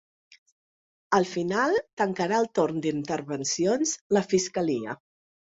[1.17, 4.99] Al final, tancarà el torn d’intervencions la fiscalia.